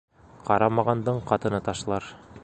Ҡарамағандың 0.47 1.21
ҡатыны 1.33 1.59
ташлар 1.69 2.09